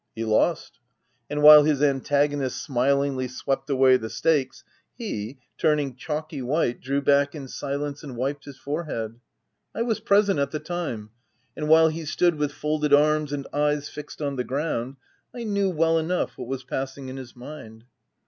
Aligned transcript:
He 0.15 0.25
lost; 0.25 0.79
and 1.29 1.43
while 1.43 1.61
his 1.63 1.83
antagonist 1.83 2.59
smilingly 2.63 3.27
swept 3.27 3.69
away 3.69 3.97
the 3.97 4.09
stakes, 4.09 4.63
he, 4.97 5.37
turning 5.59 5.95
chalky 5.95 6.41
white, 6.41 6.81
drew 6.81 7.03
back 7.03 7.35
in 7.35 7.47
silence 7.47 8.01
and 8.01 8.17
wiped 8.17 8.45
his 8.45 8.57
for3head. 8.59 9.19
I 9.75 9.83
was 9.83 9.99
present 9.99 10.39
at 10.39 10.49
the 10.49 10.59
time; 10.59 11.11
and 11.55 11.69
while 11.69 11.89
he 11.89 12.05
stood 12.05 12.33
with 12.37 12.51
folded 12.51 12.95
arms 12.95 13.31
and 13.31 13.45
eyes 13.53 13.89
fixed 13.89 14.23
on 14.23 14.37
the 14.37 14.43
ground, 14.43 14.95
I 15.35 15.43
knew 15.43 15.69
well 15.69 15.99
enough 15.99 16.35
what 16.35 16.47
was 16.47 16.63
passing 16.63 17.07
in 17.09 17.17
his 17.17 17.35
mind. 17.35 17.83